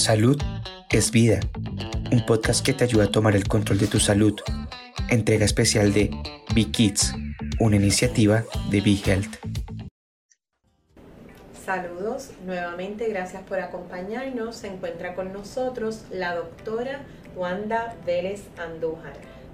[0.00, 0.40] Salud
[0.90, 1.40] es vida,
[2.10, 4.34] un podcast que te ayuda a tomar el control de tu salud.
[5.10, 6.10] Entrega especial de
[6.54, 7.12] Be Kids,
[7.58, 9.36] una iniciativa de Be Health.
[11.66, 14.56] Saludos, nuevamente gracias por acompañarnos.
[14.56, 17.02] Se encuentra con nosotros la doctora
[17.36, 19.12] Wanda Vélez Andújar,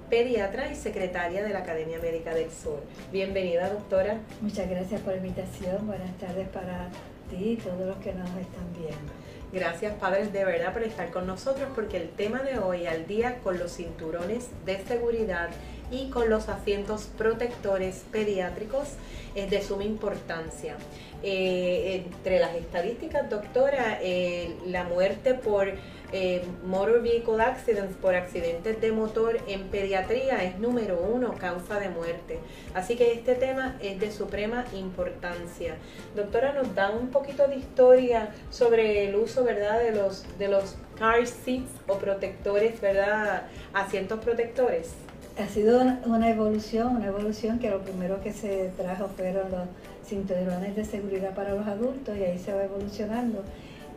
[0.08, 2.84] pediatra y secretaria de la Academia Médica del Sur.
[3.10, 4.20] Bienvenida, doctora.
[4.40, 5.88] Muchas gracias por la invitación.
[5.88, 6.88] Buenas tardes para
[7.28, 9.15] ti y todos los que nos están viendo.
[9.52, 13.38] Gracias padres de verdad por estar con nosotros porque el tema de hoy al día
[13.44, 15.50] con los cinturones de seguridad
[15.90, 18.88] y con los asientos protectores pediátricos
[19.36, 20.76] es de suma importancia.
[21.22, 25.72] Eh, entre las estadísticas, doctora, eh, la muerte por
[26.12, 31.88] eh, motor vehicle accidents, por accidentes de motor en pediatría es número uno causa de
[31.88, 32.38] muerte.
[32.74, 35.76] Así que este tema es de suprema importancia.
[36.14, 40.76] Doctora, nos da un poquito de historia sobre el uso, ¿verdad?, de los, de los
[40.98, 44.92] car seats o protectores, ¿verdad?, asientos protectores.
[45.38, 49.68] Ha sido una evolución, una evolución que lo primero que se trajo fueron los
[50.06, 53.42] cinturones de seguridad para los adultos y ahí se va evolucionando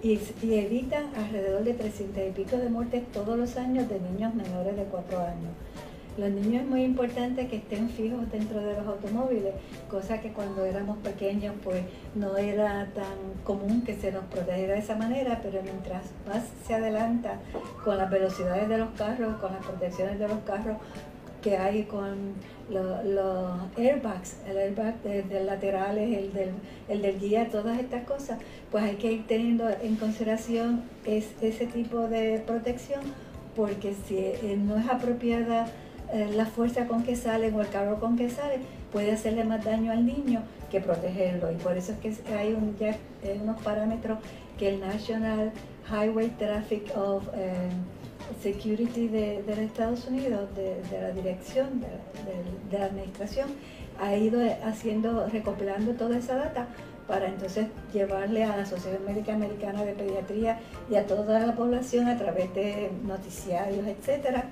[0.02, 4.76] y, evitan alrededor de 300 y pico de muertes todos los años de niños menores
[4.76, 5.52] de 4 años.
[6.18, 9.54] Los niños es muy importante que estén fijos dentro de los automóviles,
[9.90, 11.82] cosa que cuando éramos pequeños pues
[12.14, 16.74] no era tan común que se nos protegiera de esa manera, pero mientras más se
[16.74, 17.40] adelanta
[17.86, 20.78] con las velocidades de los carros, con las protecciones de los carros,
[21.42, 22.34] que hay con
[22.70, 26.52] los, airbags, el airbag de, laterales, el del,
[26.88, 28.40] el del guía, todas estas cosas,
[28.72, 33.02] pues hay que ir teniendo en consideración ese tipo de protección,
[33.56, 35.68] porque si eh, no es apropiada
[36.14, 38.60] eh, la fuerza con que sale o el carro con que sale,
[38.92, 41.52] puede hacerle más daño al niño que protegerlo.
[41.52, 42.92] Y por eso es que hay un, ya,
[43.24, 44.20] eh, unos parámetros
[44.58, 45.52] que el National
[45.90, 47.24] Highway Traffic of
[48.42, 53.50] Security de, los Estados Unidos, de, la dirección, de, la administración,
[54.00, 56.68] ha ido haciendo, recopilando toda esa data
[57.08, 60.60] para entonces llevarle a la Asociación Médica Americana de Pediatría
[60.90, 64.46] y a toda la población a través de noticiarios, etcétera,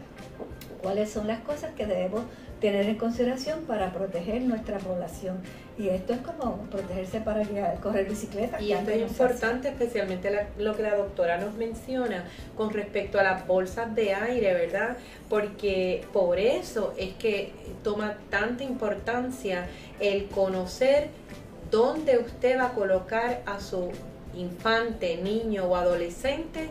[0.81, 2.23] cuáles son las cosas que debemos
[2.59, 5.37] tener en consideración para proteger nuestra población.
[5.77, 7.45] Y esto es como protegerse para
[7.75, 8.59] correr bicicleta.
[8.59, 12.25] Y esto es importante, especialmente lo que la doctora nos menciona
[12.55, 14.97] con respecto a las bolsas de aire, ¿verdad?
[15.29, 17.53] Porque por eso es que
[17.83, 19.67] toma tanta importancia
[19.99, 21.09] el conocer
[21.69, 23.91] dónde usted va a colocar a su
[24.35, 26.69] infante, niño o adolescente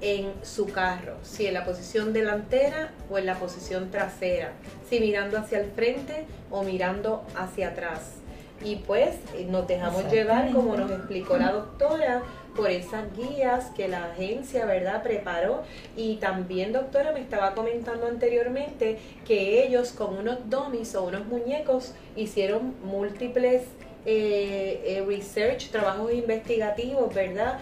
[0.00, 4.52] en su carro, si en la posición delantera o en la posición trasera,
[4.88, 8.16] si mirando hacia el frente o mirando hacia atrás.
[8.64, 12.22] Y pues eh, nos dejamos llevar, como nos explicó la doctora,
[12.56, 15.62] por esas guías que la agencia, ¿verdad?, preparó.
[15.94, 21.92] Y también, doctora, me estaba comentando anteriormente que ellos con unos dummies o unos muñecos
[22.16, 23.62] hicieron múltiples
[24.08, 27.58] eh, eh, research, trabajos investigativos, ¿verdad?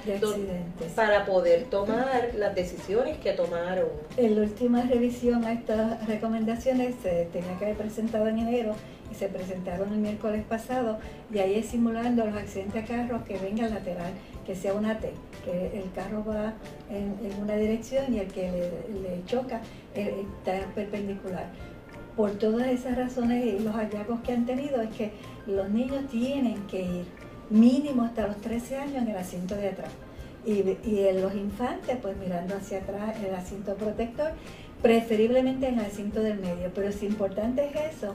[0.95, 3.89] Para poder tomar las decisiones que tomaron.
[4.19, 8.75] En la última revisión a estas recomendaciones se tenía que haber presentado en enero
[9.11, 10.99] y se presentaron el miércoles pasado
[11.33, 14.13] y ahí es simulando los accidentes de carros que venga lateral,
[14.45, 15.13] que sea una T,
[15.47, 16.53] que el carro va
[16.91, 19.63] en, una dirección y el que le, choca
[19.95, 21.47] eh, está perpendicular
[22.17, 25.13] por todas esas razones y los hallazgos que han tenido es que
[25.47, 27.05] los niños tienen que ir
[27.51, 29.91] mínimo hasta los 13 años en el asiento de atrás.
[30.47, 34.33] Y, en los infantes, pues mirando hacia atrás el asiento protector,
[34.83, 36.71] preferiblemente en el asiento del medio.
[36.75, 38.15] Pero si importante es eso,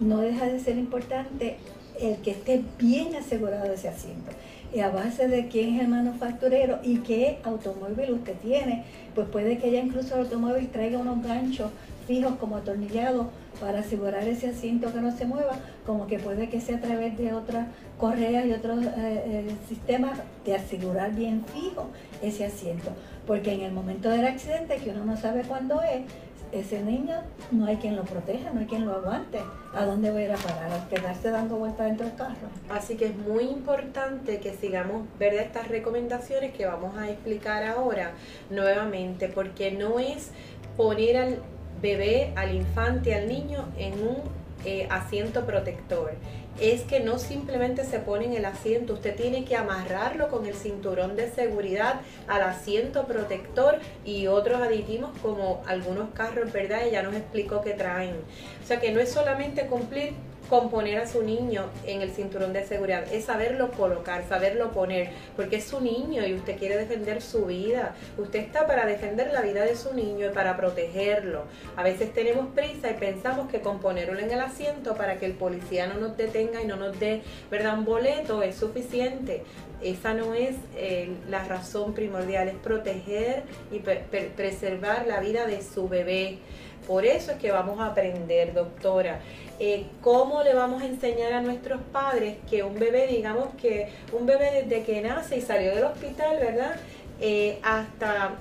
[0.00, 1.56] no deja de ser importante
[2.00, 4.32] el que esté bien asegurado ese asiento.
[4.74, 8.84] Y a base de quién es el manufacturero y qué automóvil usted tiene,
[9.14, 11.70] pues puede que ya incluso el automóvil traiga unos ganchos
[12.10, 13.28] fijos como atornillados
[13.60, 15.52] para asegurar ese asiento que no se mueva,
[15.86, 20.18] como que puede que sea a través de otras correas y otros eh, eh, sistemas
[20.44, 21.86] de asegurar bien fijo
[22.20, 22.90] ese asiento.
[23.28, 26.02] Porque en el momento del accidente, que uno no sabe cuándo es,
[26.50, 27.14] ese niño
[27.52, 29.38] no hay quien lo proteja, no hay quien lo aguante.
[29.72, 30.72] ¿A dónde va a ir a parar?
[30.72, 32.48] A quedarse dando vueltas dentro del carro.
[32.70, 38.14] Así que es muy importante que sigamos ver estas recomendaciones que vamos a explicar ahora
[38.50, 40.32] nuevamente, porque no es
[40.76, 41.38] poner al
[41.80, 46.12] bebé, al infante, al niño en un eh, asiento protector.
[46.60, 50.54] Es que no simplemente se pone en el asiento, usted tiene que amarrarlo con el
[50.54, 56.86] cinturón de seguridad al asiento protector y otros aditivos como algunos carros, ¿verdad?
[56.86, 58.16] Ella nos explicó que traen.
[58.62, 60.12] O sea que no es solamente cumplir
[60.50, 65.56] componer a su niño en el cinturón de seguridad, es saberlo colocar, saberlo poner, porque
[65.56, 67.94] es su niño y usted quiere defender su vida.
[68.18, 71.44] Usted está para defender la vida de su niño y para protegerlo.
[71.76, 75.34] A veces tenemos prisa y pensamos que con ponerlo en el asiento para que el
[75.34, 77.78] policía no nos detenga y no nos dé ¿verdad?
[77.78, 79.44] un boleto es suficiente.
[79.80, 85.88] Esa no es eh, la razón primordial, es proteger y preservar la vida de su
[85.88, 86.38] bebé.
[86.86, 89.20] Por eso es que vamos a aprender, doctora.
[89.58, 94.26] Eh, ¿Cómo le vamos a enseñar a nuestros padres que un bebé, digamos que un
[94.26, 96.76] bebé desde que nace y salió del hospital, ¿verdad?
[97.20, 98.36] Eh, hasta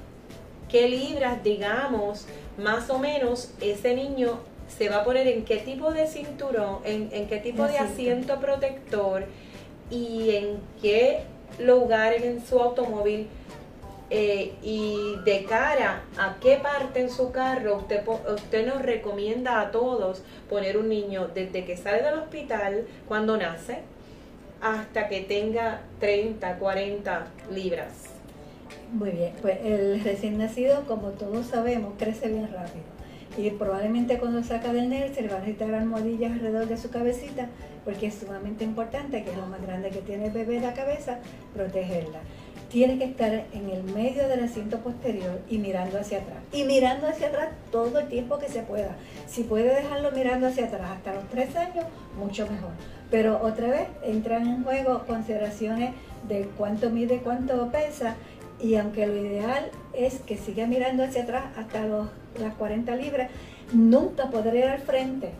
[0.70, 2.26] qué libras, digamos,
[2.58, 4.40] más o menos ese niño
[4.78, 8.40] se va a poner en qué tipo de cinturón, en, en qué tipo de asiento
[8.40, 9.26] protector
[9.90, 11.22] y en qué
[11.60, 13.28] lugar en su automóvil
[14.12, 19.70] eh, y de cara a qué parte en su carro usted, usted nos recomienda a
[19.70, 23.82] todos poner un niño desde que sale del hospital cuando nace
[24.62, 28.06] hasta que tenga 30, 40 libras.
[28.92, 32.86] Muy bien, pues el recién nacido, como todos sabemos, crece bien rápido.
[33.38, 36.90] Y probablemente cuando saca del NER se le van a necesitar almohadillas alrededor de su
[36.90, 37.48] cabecita,
[37.86, 41.20] porque es sumamente importante, que lo más grande que tiene el bebé la cabeza,
[41.54, 42.20] protegerla
[42.70, 46.38] tiene que estar en el medio del asiento posterior y mirando hacia atrás.
[46.54, 48.96] Y mirando hacia atrás todo el tiempo que se pueda.
[49.28, 51.86] Si puede dejarlo mirando hacia atrás hasta los tres años,
[52.18, 52.72] mucho mejor.
[53.10, 55.94] Pero otra vez entran en juego consideraciones
[56.28, 58.16] de cuánto mide, cuánto pesa.
[58.62, 62.08] Y aunque lo ideal es que siga mirando hacia atrás hasta los,
[62.40, 63.32] las 40 libras,
[63.74, 65.32] nunca podrá ir al frente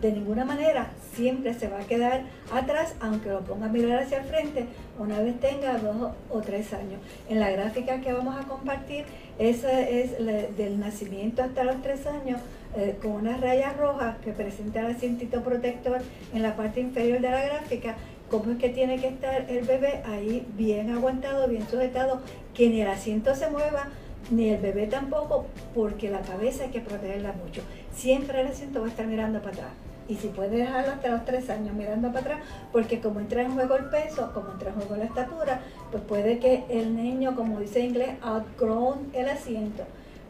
[0.00, 2.22] de ninguna manera siempre se va a quedar
[2.52, 4.66] atrás, aunque lo ponga a mirar hacia el frente,
[4.98, 7.00] una vez tenga dos o tres años.
[7.28, 9.04] En la gráfica que vamos a compartir,
[9.38, 10.18] esa es
[10.56, 12.40] del nacimiento hasta los tres años,
[12.76, 16.02] eh, con una raya roja que presenta el asientito protector
[16.34, 17.96] en la parte inferior de la gráfica,
[18.30, 22.20] cómo es que tiene que estar el bebé ahí bien aguantado, bien sujetado,
[22.52, 23.88] que ni el asiento se mueva,
[24.30, 27.62] ni el bebé tampoco, porque la cabeza hay que protegerla mucho.
[27.94, 31.24] Siempre el asiento va a estar mirando para atrás y si puede dejarlo hasta los
[31.24, 32.40] tres años mirando para atrás,
[32.72, 35.60] porque como entra en juego el peso, como entra en juego la estatura,
[35.90, 39.84] pues puede que el niño, como dice en inglés, outgrown el asiento.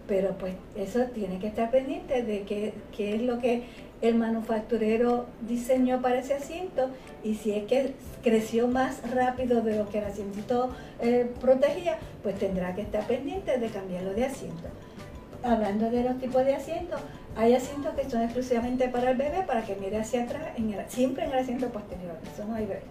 [0.06, 3.64] Pero pues eso tiene que estar pendiente de qué, qué es lo que
[4.02, 6.90] el manufacturero diseñó para ese asiento
[7.24, 10.70] y si es que creció más rápido de lo que el asiento
[11.00, 14.68] eh, protegía, pues tendrá que estar pendiente de cambiarlo de asiento.
[15.46, 17.00] Hablando de los tipos de asientos,
[17.36, 20.42] hay asientos que son exclusivamente para el bebé, para que mire hacia atrás,
[20.88, 22.82] siempre en el asiento posterior, eso no hay bebé.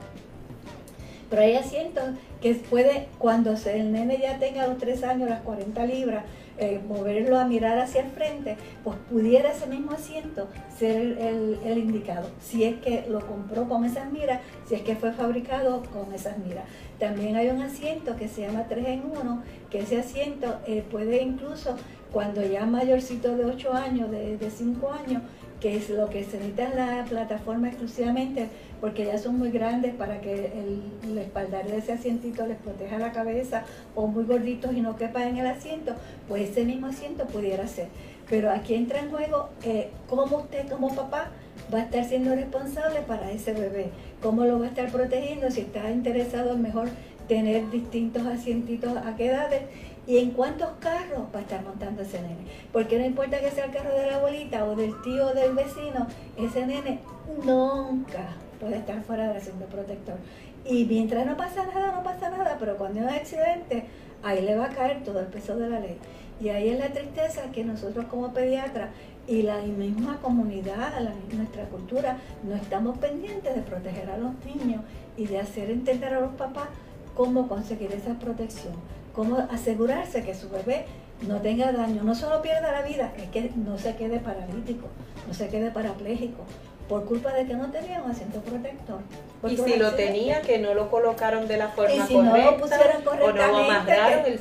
[1.30, 2.04] Pero hay asientos
[2.42, 6.24] que puede, cuando el nene ya tenga los 3 años, las 40 libras,
[6.58, 8.56] eh, moverlo a mirar hacia el frente,
[8.86, 10.48] pues pudiera ese mismo asiento
[10.78, 12.30] ser el, indicado.
[12.40, 16.38] Si es que lo compró con esas miras, si es que fue fabricado con esas
[16.38, 16.64] miras.
[17.00, 21.22] También hay un asiento que se llama 3 en 1, que ese asiento eh, puede
[21.22, 21.76] incluso
[22.16, 25.22] cuando ya mayorcito de 8 años, de, 5 años,
[25.60, 28.48] que es lo que se necesita en la plataforma exclusivamente,
[28.80, 30.54] porque ya son muy grandes para que
[31.04, 33.66] el, espaldar de ese asientito les proteja la cabeza,
[33.96, 35.94] o muy gorditos y no quepan en el asiento,
[36.30, 37.90] pues ese mismo asiento pudiera ser.
[38.30, 41.32] Pero aquí entra en juego eh, cómo usted como papá
[41.74, 43.90] va a estar siendo responsable para ese bebé,
[44.22, 46.88] cómo lo va a estar protegiendo, si está interesado mejor
[47.28, 49.64] tener distintos asientitos a qué edades
[50.08, 52.46] y en cuántos carros va a estar montando ese nene.
[52.72, 55.54] Porque no importa que sea el carro de la abuelita o del tío o del
[55.54, 56.08] vecino,
[56.38, 57.00] ese nene
[57.44, 60.16] nunca puede estar fuera del asiento protector.
[60.66, 63.86] Y mientras no pasa nada, no pasa nada, pero cuando hay un accidente,
[64.24, 65.98] ahí le va a caer todo el peso de la ley.
[66.42, 68.90] Y ahí es la tristeza que nosotros como pediatras
[69.28, 71.00] y la misma comunidad,
[71.34, 74.82] nuestra cultura, no estamos pendientes de proteger a los niños
[75.18, 76.68] y de hacer entender a los papás
[77.16, 78.74] cómo conseguir esa protección
[79.16, 80.86] cómo asegurarse que su bebé
[81.28, 84.88] no tenga daño, no solo pierda la vida, es que no se quede paralítico,
[85.28, 86.44] no se quede parapléjico,
[86.90, 89.00] por culpa de que no tenía un asiento protector.
[89.50, 93.02] Y si lo tenía, que no lo colocaron de la forma correcta, no lo pusieron
[93.04, 94.40] correctamente, o no amarraron el,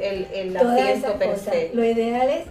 [0.00, 1.70] el, el asiento per se.
[1.74, 2.44] Lo ideal es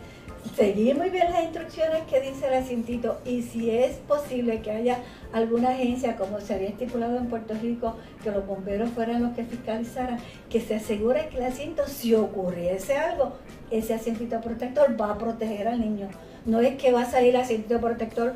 [0.55, 4.99] seguir muy bien las instrucciones que dice el asientito y si es posible que haya
[5.31, 9.43] alguna agencia, como se había estipulado en Puerto Rico, que los bomberos fueran los que
[9.43, 10.19] fiscalizaran,
[10.49, 13.33] que se asegure que el asiento, si ocurriese algo,
[13.71, 16.07] ese asientito protector va a proteger al niño.
[16.45, 18.33] No es que va a salir el asientito protector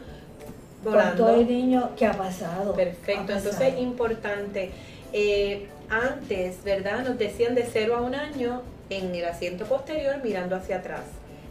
[0.83, 1.09] Volando.
[1.09, 2.74] con todo el niño que ha pasado.
[2.74, 4.71] Perfecto, entonces importante.
[5.13, 7.05] Eh, antes, ¿verdad?
[7.07, 11.01] Nos decían de 0 a un año en el asiento posterior mirando hacia atrás.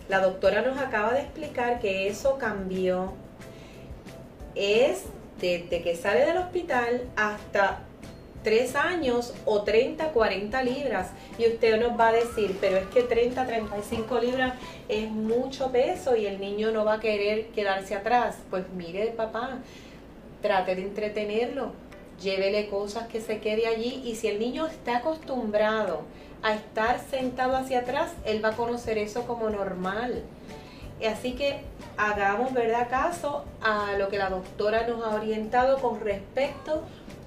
[0.09, 3.15] La doctora nos acaba de explicar que eso cambió.
[4.55, 5.05] Es
[5.41, 7.81] desde que sale del hospital hasta
[8.47, 11.11] 3 años o 30, 40 libras.
[11.37, 14.55] Y usted nos va a decir, pero es que 30, 35 libras
[14.89, 18.37] es mucho peso y el niño no va a querer quedarse atrás.
[18.49, 19.59] Pues mire, papá,
[20.43, 21.73] trate de entretenerlo,
[22.23, 26.03] llévele cosas que se quede allí y si el niño está acostumbrado
[26.43, 30.23] a estar sentado hacia atrás, él va a conocer eso como normal.
[31.05, 31.61] Así que
[31.97, 36.83] hagamos verdad caso a lo que la doctora nos ha orientado con respecto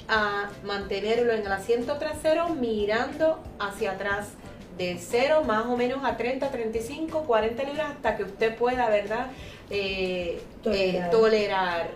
[0.08, 4.30] a mantenerlo en el asiento trasero mirando hacia atrás
[4.78, 9.28] de 0 más o menos a 30, 35, 40 libras hasta que usted pueda, ¿verdad?
[9.70, 11.90] Eh, eh, tolerar.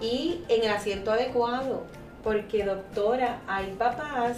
[0.00, 1.82] Y en el asiento adecuado,
[2.28, 4.36] porque doctora, hay papás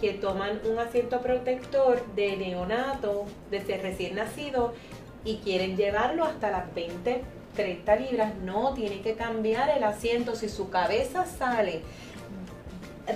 [0.00, 4.72] que toman un asiento protector de neonato, desde recién nacido,
[5.24, 7.22] y quieren llevarlo hasta las 20,
[7.56, 8.34] 30 libras.
[8.36, 10.36] No, tiene que cambiar el asiento.
[10.36, 11.82] Si su cabeza sale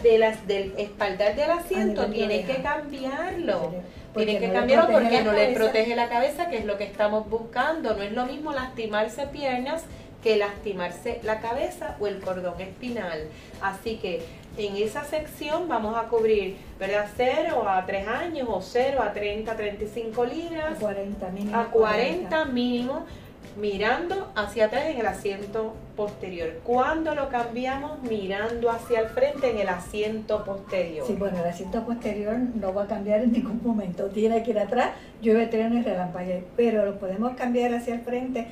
[0.02, 3.72] de las del espaldar del asiento tiene que cambiarlo.
[4.16, 7.94] Tiene que cambiarlo porque no le protege la cabeza, que es lo que estamos buscando.
[7.94, 9.84] No es lo mismo lastimarse piernas
[10.22, 13.28] que lastimarse la cabeza o el cordón espinal.
[13.62, 14.22] Así que
[14.56, 17.08] en esa sección vamos a cubrir, ¿verdad?
[17.16, 20.76] 0 a 3 años o 0 a 30, 35 libras.
[20.76, 21.56] A 40 mínimo.
[21.56, 23.06] A 40 mínimo
[23.56, 26.60] mirando hacia atrás en el asiento posterior.
[26.62, 31.04] Cuando lo cambiamos mirando hacia el frente en el asiento posterior.
[31.04, 34.04] Sí, bueno, el asiento posterior no va a cambiar en ningún momento.
[34.06, 34.90] Tiene que ir atrás,
[35.20, 36.40] llueve, trueno y relampaguea.
[36.56, 38.46] Pero lo podemos cambiar hacia el frente,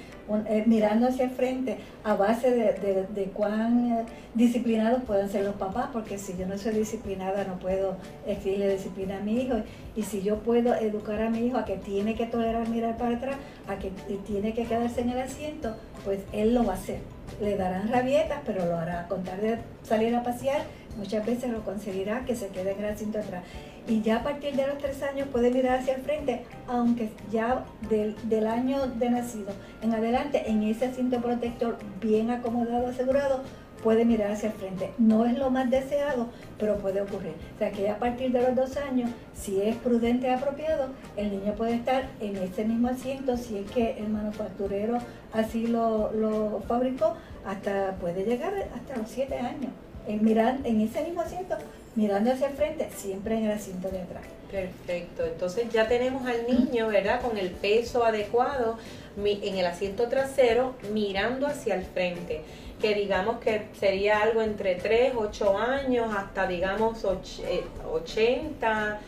[0.48, 5.90] eh, mirando hacia el frente, a base de, cuán eh, disciplinados pueden ser los papás,
[5.92, 9.54] porque si yo no soy disciplinada no puedo exigirle disciplina a mi hijo.
[9.94, 13.18] Y si yo puedo educar a mi hijo a que tiene que tolerar mirar para
[13.18, 13.36] atrás,
[13.68, 13.92] a que
[14.26, 18.40] tiene que quedarse en el asiento, pues él lo va a hacer le darán rabietas,
[18.44, 19.06] pero lo hará.
[19.08, 20.62] Con tal de salir a pasear,
[20.96, 23.44] muchas veces lo conseguirá que se quede en el asiento atrás.
[23.88, 27.64] Y ya a partir de los tres años puede mirar hacia el frente, aunque ya
[27.88, 29.52] del, del año de nacido
[29.82, 33.42] en adelante, en ese asiento protector bien acomodado, asegurado,
[33.86, 34.90] puede mirar hacia el frente.
[34.98, 36.26] No es lo más deseado,
[36.58, 37.34] pero puede ocurrir.
[37.54, 41.30] O sea que a partir de los dos años, si es prudente y apropiado, el
[41.30, 44.98] niño puede estar en ese mismo asiento, si es que el manufacturero
[45.32, 47.14] así lo, lo fabricó,
[47.44, 49.70] hasta puede llegar hasta los siete años.
[50.08, 51.56] En, en ese mismo asiento,
[51.94, 54.24] mirando hacia el frente, siempre en el asiento de atrás.
[54.50, 57.20] Perfecto, entonces ya tenemos al niño, ¿verdad?
[57.20, 58.78] Con el peso adecuado
[59.16, 62.42] en el asiento trasero, mirando hacia el frente
[62.80, 69.00] que digamos que sería algo entre 3, 8 años hasta digamos 80,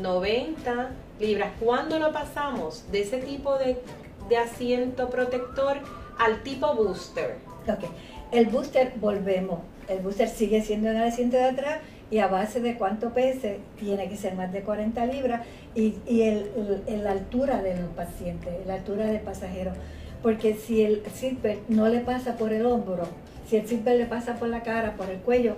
[0.00, 1.52] 90 eh, libras.
[1.58, 3.76] ¿Cuándo lo pasamos de ese tipo de,
[4.36, 5.78] asiento protector
[6.18, 7.36] al tipo booster?
[7.68, 7.84] Ok,
[8.32, 9.60] el booster volvemos.
[9.88, 11.80] El booster sigue siendo en el asiento de atrás
[12.10, 16.22] y a base de cuánto pese, tiene que ser más de 40 libras y, y
[16.22, 19.72] el, la altura del paciente, la altura del pasajero
[20.26, 23.04] porque si el seatbelt no le pasa por el hombro,
[23.48, 25.54] si el seatbelt le pasa por la cara, por el cuello,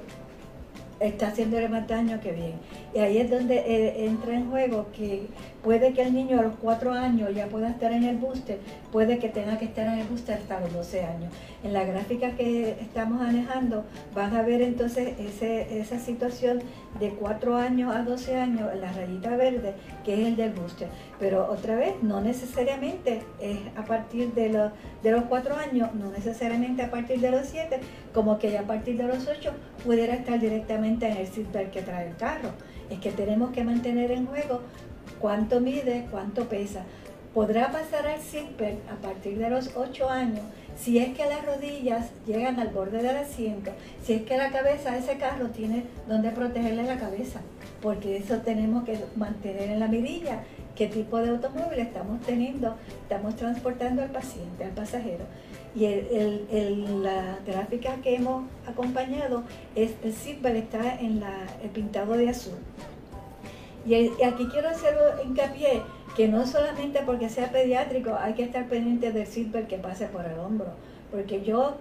[1.01, 2.53] está haciéndole más daño que bien.
[2.95, 5.27] Y ahí es donde eh, entra en juego que
[5.65, 8.59] puede que el niño a los 4 años ya pueda estar en el booster,
[8.93, 11.33] puede que tenga que estar en el booster hasta los 12 años.
[11.65, 13.85] En la gráfica que estamos manejando
[14.15, 16.61] van a ver entonces esa situación
[17.01, 19.75] de 4 años a 12 años, la rayita verde,
[20.05, 20.89] que es el del booster.
[21.19, 24.71] Pero otra vez, no necesariamente es a partir de los,
[25.03, 27.81] de los 4 años, no necesariamente a partir de los 7,
[28.15, 29.53] como que ya a partir de los 8
[29.85, 32.51] pudiera estar directamente en el seatbelt que trae el carro.
[32.89, 34.61] Es que tenemos que mantener en juego
[35.21, 36.85] cuánto mide, cuánto pesa.
[37.35, 40.45] Podrá pasar al seatbelt a partir de los 8 años
[40.81, 44.93] si es que las rodillas llegan al borde del asiento, si es que la cabeza
[44.93, 47.41] de ese carro tiene donde protegerle la cabeza,
[47.83, 50.45] porque eso tenemos que mantener en la mirilla
[50.77, 55.25] qué tipo de automóvil estamos teniendo, estamos transportando al paciente, al pasajero.
[55.75, 59.43] Y el, la gráfica que hemos acompañado
[59.75, 61.21] es el seatbelt está en
[61.63, 62.55] el pintado de azul.
[63.87, 65.83] Y aquí quiero hacer hincapié
[66.17, 70.25] que no solamente porque sea pediátrico hay que estar pendiente del seatbelt que pase por
[70.25, 70.69] el hombro,
[71.11, 71.77] porque yo,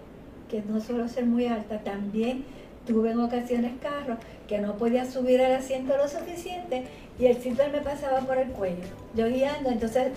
[0.50, 2.46] que no suelo ser muy alta, también
[2.86, 6.86] tuve en ocasiones carros que no podía subir al asiento lo suficiente
[7.20, 8.86] y el seatbelt me pasaba por el cuello.
[9.16, 10.12] Yo guiando, entonces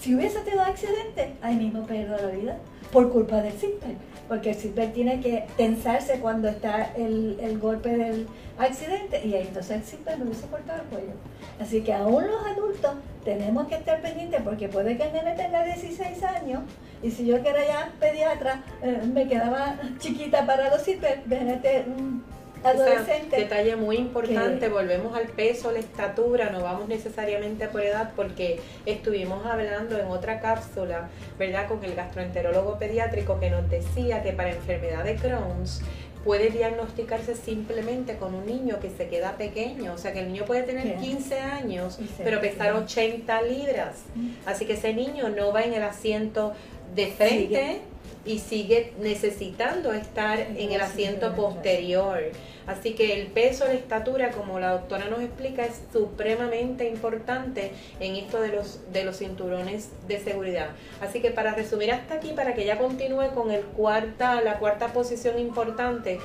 [0.00, 2.56] Si hubiese tenido accidente, ahí mismo perdió la vida
[2.90, 3.96] por culpa del zipper,
[4.28, 8.26] porque el zipper tiene que tensarse cuando está el, el golpe del
[8.58, 11.12] accidente y ahí entonces el zipper no hubiese cortado el cuello.
[11.60, 15.64] Así que aún los adultos tenemos que estar pendientes porque puede que el nene tenga
[15.64, 16.62] 16 años
[17.02, 21.84] y si yo que era ya pediatra eh, me quedaba chiquita para los zippers, venete
[21.86, 22.24] un
[22.62, 23.36] adolescente.
[23.36, 29.46] detalle muy importante, volvemos al peso, la estatura, no vamos necesariamente por edad porque estuvimos
[29.46, 31.68] hablando en otra cápsula, ¿verdad?
[31.68, 35.82] Con el gastroenterólogo pediátrico que nos decía que para enfermedad de Crohn's
[36.24, 40.44] puede diagnosticarse simplemente con un niño que se queda pequeño, o sea que el niño
[40.44, 44.02] puede tener 15 años, pero pesar 80 libras,
[44.44, 46.52] así que ese niño no va en el asiento
[46.94, 47.80] de frente
[48.24, 52.20] y sigue necesitando estar en el asiento posterior.
[52.66, 58.16] Así que el peso, la estatura, como la doctora nos explica, es supremamente importante en
[58.16, 60.68] esto de los, de los cinturones de seguridad.
[61.00, 64.88] Así que para resumir hasta aquí, para que ya continúe con el cuarta, la cuarta
[64.88, 66.20] posición importante,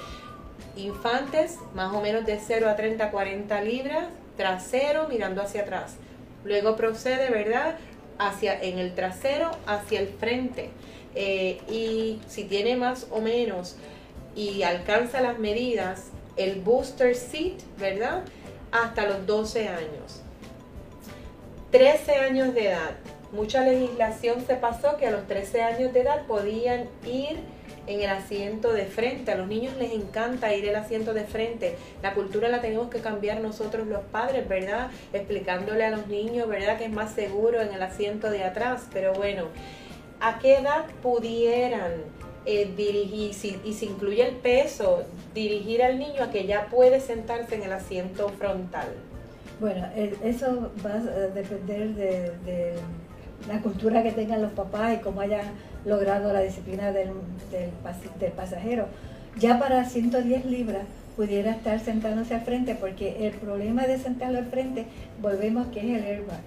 [0.75, 4.05] infantes más o menos de 0 a 30, 40 libras,
[4.37, 5.95] trasero mirando hacia atrás.
[6.43, 7.77] Luego procede, ¿verdad?
[8.17, 10.69] Hacia, en el trasero hacia el frente.
[11.15, 13.77] Eh, y si tiene más o menos
[14.35, 18.23] y alcanza las medidas, el booster seat, ¿verdad?
[18.71, 20.21] Hasta los 12 años.
[21.71, 22.91] 13 años de edad.
[23.31, 27.39] Mucha legislación se pasó que a los 13 años de edad podían ir
[27.87, 29.31] en el asiento de frente.
[29.31, 31.75] A los niños les encanta ir el asiento de frente.
[32.01, 34.89] La cultura la tenemos que cambiar nosotros los padres, ¿verdad?
[35.13, 36.77] Explicándole a los niños, ¿verdad?
[36.77, 38.87] Que es más seguro en el asiento de atrás.
[38.91, 39.45] Pero bueno,
[40.19, 41.91] ¿a qué edad pudieran
[42.45, 45.03] eh, dirigir, y si incluye el peso,
[45.33, 48.89] dirigir al niño a que ya puede sentarse en el asiento frontal?
[49.59, 49.87] Bueno,
[50.23, 52.73] eso va a depender de,
[53.47, 55.45] la cultura que tengan los papás y cómo hayan
[55.85, 57.11] logrado la disciplina del,
[58.35, 58.87] pasajero.
[59.37, 60.83] Ya para 110 libras
[61.15, 64.85] pudiera estar sentándose al frente porque el problema de sentarlo al frente,
[65.21, 66.41] volvemos que es el airbag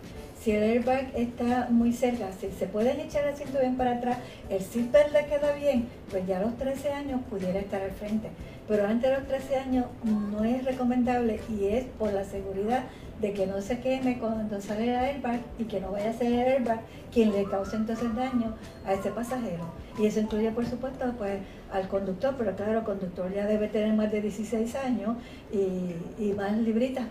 [0.49, 4.17] si el airbag está muy cerca, si se pueden echar el asiento bien para atrás,
[4.49, 8.31] el zipper le queda bien, pues ya a los 13 años pudiera estar al frente.
[8.67, 12.85] Pero antes de los 13 años no es recomendable y es por la seguridad
[13.21, 16.33] de que no se queme cuando sale el airbag y que no vaya a ser
[16.33, 16.81] el airbag
[17.13, 19.65] quien le cause entonces daño a ese pasajero.
[19.99, 23.93] Y eso incluye, por supuesto, pues al conductor, pero claro, el conductor ya debe tener
[23.93, 25.19] más de 16 años
[25.53, 27.05] y, y más libritas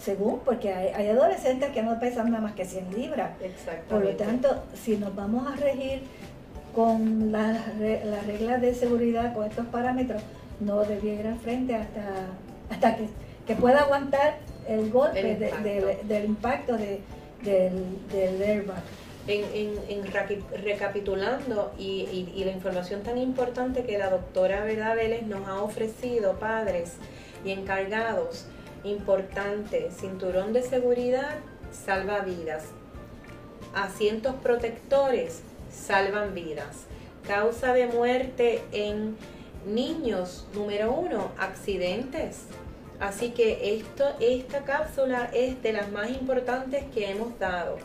[0.00, 3.30] según, porque hay, adolescentes que no pesan nada más que 100 libras.
[3.88, 6.02] Por lo tanto, si nos vamos a regir
[6.74, 10.22] con las la reglas de seguridad, con estos parámetros,
[10.60, 12.26] no debiera ir al frente hasta,
[12.70, 13.08] hasta que,
[13.46, 15.36] que pueda aguantar el golpe
[16.04, 17.00] del impacto de,
[17.42, 18.82] del, airbag.
[19.26, 20.02] En, en,
[20.64, 26.40] recapitulando y, y, la información tan importante que la doctora Veda Vélez nos ha ofrecido,
[26.40, 26.94] padres
[27.44, 28.46] y encargados,
[28.84, 31.36] Importante, cinturón de seguridad
[31.70, 32.64] salva vidas.
[33.74, 36.86] Asientos protectores salvan vidas.
[37.26, 39.16] Causa de muerte en
[39.66, 42.44] niños, número uno, accidentes.
[42.98, 47.76] Así que esto, esta cápsula es de las más importantes que hemos dado.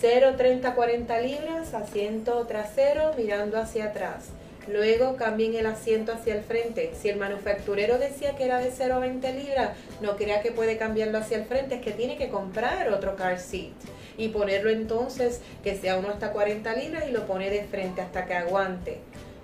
[0.00, 4.30] 0, 30, 40 libras, asiento trasero mirando hacia atrás.
[4.66, 6.92] Luego cambien el asiento hacia el frente.
[7.00, 10.78] Si el manufacturero decía que era de 0 a 20 libras, no crea que puede
[10.78, 13.72] cambiarlo hacia el frente, es que tiene que comprar otro car seat
[14.16, 18.24] y ponerlo entonces que sea uno hasta 40 libras y lo pone de frente hasta
[18.26, 18.98] que aguante.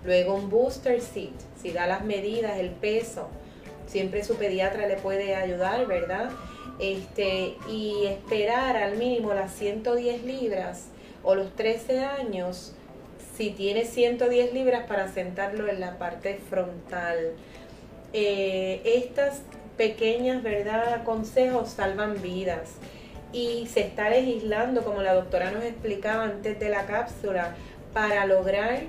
[0.04, 3.28] Luego un booster seat, si da las medidas, el peso,
[3.86, 6.30] siempre su pediatra le puede ayudar, ¿verdad?
[6.78, 10.86] Este, y esperar al mínimo las 110 libras
[11.22, 12.74] o los 13 años
[13.40, 17.32] si tiene 110 libras para sentarlo en la parte frontal.
[18.12, 19.40] Eh, estas
[19.78, 21.04] pequeñas, ¿verdad?
[21.04, 22.72] Consejos salvan vidas.
[23.32, 27.54] Y se está legislando, como la doctora nos explicaba antes de la cápsula,
[27.94, 28.80] para lograr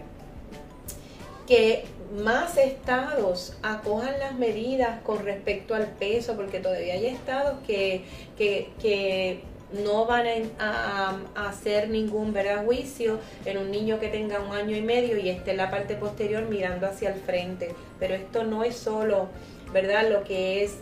[1.47, 1.85] que
[2.21, 8.03] más estados acojan las medidas con respecto al peso, porque todavía hay estados que,
[8.37, 10.25] que no van
[10.59, 12.65] a, hacer ningún ¿verdad?
[12.65, 15.95] juicio en un niño que tenga un año y medio y esté en la parte
[15.95, 17.73] posterior mirando hacia el frente.
[17.99, 19.27] Pero esto no es solo,
[19.73, 20.09] ¿verdad?
[20.09, 20.77] Lo que es,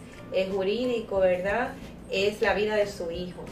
[0.52, 1.70] jurídico, ¿verdad?
[2.12, 3.44] Es la vida de su hijo.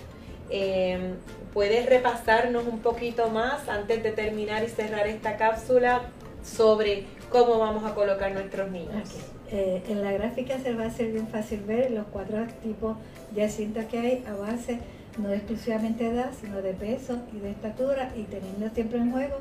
[0.50, 1.16] Em,
[1.54, 6.04] ¿Puedes repasarnos un poquito más antes de terminar y cerrar esta cápsula
[6.44, 9.10] sobre cómo vamos a colocar nuestros niños?
[9.50, 12.98] Eh, en la gráfica se va a ser bien fácil ver los cuatro tipos
[13.32, 14.80] de asientos que hay a base
[15.18, 19.36] no exclusivamente de edad, sino de peso y de estatura y teniendo siempre en juego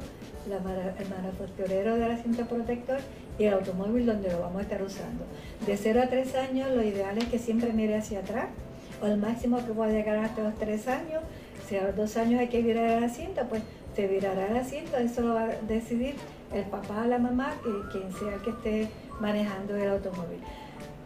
[0.48, 2.98] la, el manufacturero del asiento protector
[3.38, 5.24] y el automóvil donde lo vamos a estar usando.
[5.66, 8.46] De 0 a 3 años lo ideal es que siempre mire hacia atrás
[9.02, 11.22] o el máximo que pueda llegar hasta los 3 años.
[11.68, 13.62] Si a los 2 años hay que virar el asiento, pues
[13.94, 16.16] se virará el asiento, eso lo va a decidir
[16.52, 17.54] el papá la mamá,
[17.90, 18.88] quien sea el que esté
[19.20, 20.38] manejando el automóvil.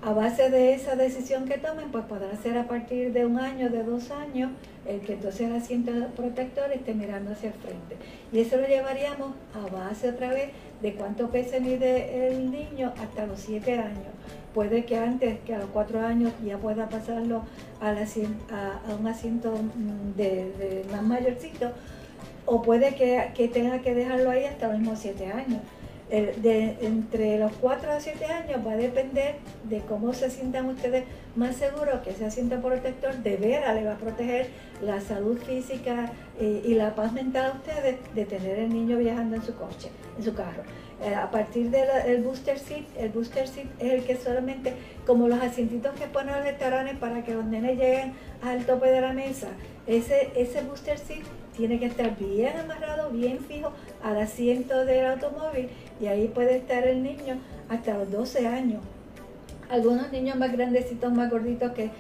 [0.02, 3.68] A base de esa decisión que tomen, pues podrá ser a partir de un año,
[3.68, 4.50] de dos años,
[4.86, 7.96] el que entonces el asiento protector esté mirando hacia el frente.
[8.32, 13.26] Y eso lo llevaríamos a base otra vez de cuánto peso mide el niño hasta
[13.26, 14.08] los siete años.
[14.54, 17.42] Puede que antes, que a los cuatro años ya pueda pasarlo
[17.82, 17.94] a,
[18.98, 21.72] un asiento mm, de, más mayorcito,
[22.46, 25.60] o puede que tenga que dejarlo ahí hasta los mismos siete años
[26.11, 31.05] de, entre los 4 a 7 años va a depender de cómo se sientan ustedes
[31.37, 34.49] más seguros que ese asiento protector de veras le va a proteger
[34.83, 39.37] la salud física eh, y la paz mental a ustedes de tener el niño viajando
[39.37, 40.62] en su coche, en su carro.
[41.03, 44.75] Eh, a partir del booster seat, el booster seat es el que solamente,
[45.07, 49.01] como los asientitos que ponen los restaurantes para que los nenes lleguen al tope de
[49.01, 49.49] la mesa,
[49.87, 51.23] ese, ese booster seat
[51.56, 55.68] tiene que estar bien amarrado, bien fijo al asiento del automóvil
[56.00, 58.82] y ahí puede estar el niño hasta los 12 años.
[59.68, 61.90] Algunos niños más grandecitos, más gorditos que,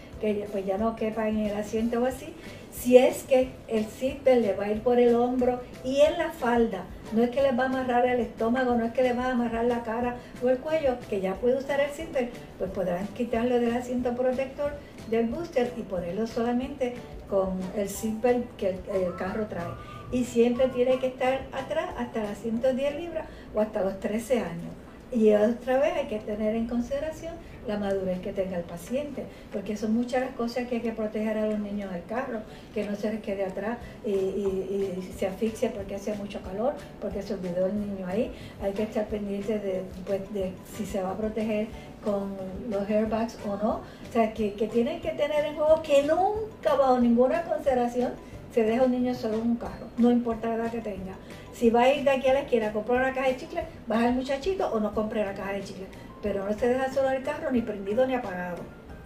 [0.50, 2.34] pues ya no quepan en el asiento o así,
[2.72, 6.30] si es que el zipper le va a ir por el hombro y en la
[6.30, 9.26] falda, no es que le va a amarrar el estómago, no es que le va
[9.26, 13.06] a amarrar la cara o el cuello, que ya puede usar el zipper, pues podrán
[13.08, 14.72] quitarlo del asiento protector
[15.10, 16.94] del booster y ponerlo solamente
[17.28, 19.70] con el zipper que el, carro trae.
[20.12, 24.72] Y siempre tiene que estar atrás hasta las 110 libras o hasta los 13 años.
[25.12, 27.34] Y otra vez hay que tener en consideración
[27.66, 31.36] la madurez que tenga el paciente, porque son muchas las cosas que hay que proteger
[31.36, 32.40] a los niños del carro,
[32.72, 37.34] que no se les quede atrás y, se asfixia porque hace mucho calor, porque se
[37.34, 38.32] olvidó el niño ahí.
[38.62, 41.66] Hay que estar pendiente de, pues, de si se va a proteger
[42.04, 42.36] con
[42.70, 43.80] los airbags o no.
[44.08, 48.12] O sea, que, que tienen que tener en juego que nunca bajo ninguna consideración
[48.52, 51.14] se deja un niño solo en un carro, no importa la edad que tenga.
[51.52, 53.62] Si va a ir de aquí a la esquina a comprar una caja de chicle,
[53.86, 55.86] baja el muchachito o no compre la caja de chicle.
[56.22, 58.58] Pero no se deja solo el carro ni prendido ni apagado.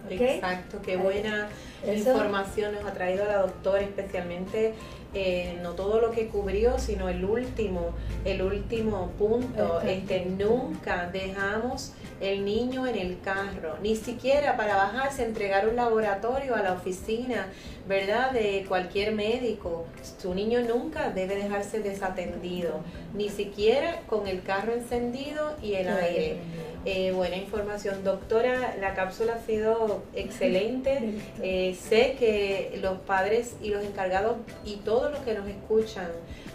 [0.09, 1.47] Exacto, qué buena
[1.85, 4.73] información nos ha traído la doctora, especialmente
[5.15, 7.93] eh, no todo lo que cubrió, sino el último,
[8.25, 15.23] el último punto, este nunca dejamos el niño en el carro, ni siquiera para bajarse,
[15.23, 17.47] entregar un laboratorio a la oficina,
[17.87, 18.31] ¿verdad?
[18.31, 19.85] De cualquier médico.
[20.21, 22.81] Su niño nunca debe dejarse desatendido,
[23.13, 26.37] ni siquiera con el carro encendido y el aire.
[26.85, 28.03] Eh, buena información.
[28.03, 31.13] Doctora, la cápsula ha sido excelente.
[31.41, 36.07] Eh, sé que los padres y los encargados y todos los que nos escuchan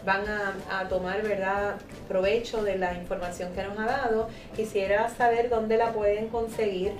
[0.04, 1.76] van a, tomar verdad
[2.08, 4.28] provecho de la información que nos ha dado.
[4.56, 6.92] Quisiera saber dónde la pueden conseguir.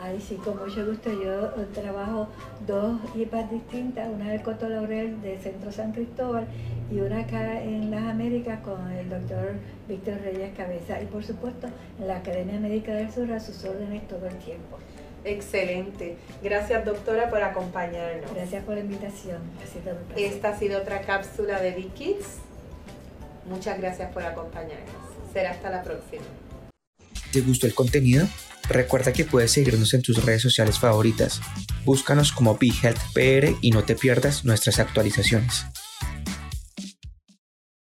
[0.00, 1.10] Ay, sí, con mucho gusto.
[1.10, 2.28] Yo trabajo
[2.66, 6.46] dos IPAs distintas, una del Coto Laurel de Centro San Cristóbal
[6.90, 9.54] y una acá en las Américas con el doctor
[9.88, 11.68] Víctor Reyes Cabeza y por supuesto
[11.98, 14.78] en la Academia Médica del Sur a sus órdenes todo el tiempo.
[15.24, 16.16] Excelente.
[16.42, 18.32] Gracias doctora por acompañarnos.
[18.34, 19.42] Gracias por la invitación.
[20.16, 22.26] Esta ha sido otra cápsula de Big Kids.
[23.48, 24.94] Muchas gracias por acompañarnos.
[25.32, 26.24] Será hasta la próxima.
[27.32, 28.26] ¿Te gustó el contenido?
[28.68, 31.40] Recuerda que puedes seguirnos en tus redes sociales favoritas.
[31.84, 35.64] Búscanos como Big Health PR y no te pierdas nuestras actualizaciones.